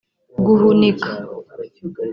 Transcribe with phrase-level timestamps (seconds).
[0.45, 1.09] guhunika